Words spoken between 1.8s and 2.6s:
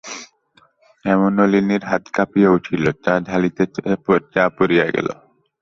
হাত কাঁপিয়া